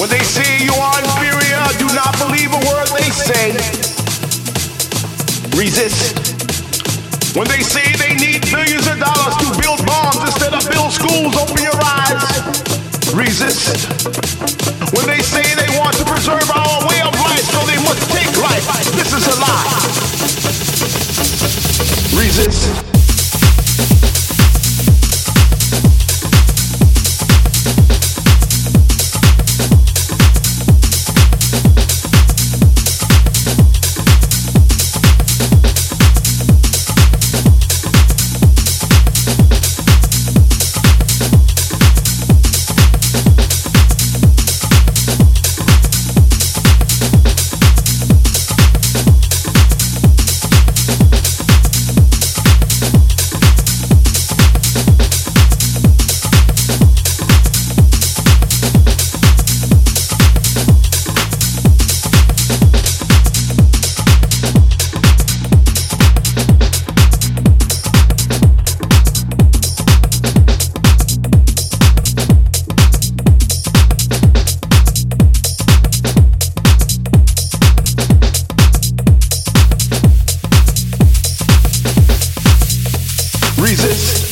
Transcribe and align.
When 0.00 0.08
they 0.08 0.24
say 0.24 0.64
you 0.64 0.72
are 0.72 0.98
inferior, 1.04 1.60
do 1.76 1.84
not 1.92 2.16
believe 2.16 2.48
a 2.48 2.60
word 2.64 2.88
they 2.96 3.10
say. 3.12 3.52
Resist. 5.52 6.16
When 7.36 7.46
they 7.46 7.60
say 7.60 7.84
they 8.00 8.14
need 8.16 8.50
millions 8.50 8.86
of 8.86 8.98
dollars 8.98 9.36
to 9.44 9.60
build 9.60 9.84
bombs 9.84 10.16
instead 10.24 10.54
of 10.54 10.64
build 10.70 10.90
schools, 10.90 11.36
open 11.36 11.62
your 11.62 11.76
eyes. 11.84 12.16
Resist. 13.12 13.92
When 14.96 15.04
they 15.04 15.20
say 15.20 15.44
they 15.54 15.68
want 15.78 15.94
to 15.98 16.04
preserve 16.06 16.48
our 16.48 16.88
way 16.88 17.02
of 17.04 17.12
life, 17.20 17.44
so 17.52 17.60
they 17.68 17.76
must 17.84 18.00
take 18.08 18.32
life. 18.40 18.64
This 18.96 19.12
is 19.12 19.26
a 19.28 19.36
lie. 19.36 19.84
Resist. 22.16 22.89
Resist. 83.60 84.30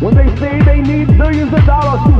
When 0.00 0.16
they 0.16 0.36
say 0.36 0.60
they 0.62 0.80
need 0.80 1.16
billions 1.16 1.52
of 1.52 1.64
dollars 1.64 2.11